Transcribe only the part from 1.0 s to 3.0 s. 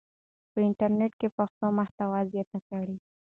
کې پښتو محتوا زیاته کړئ.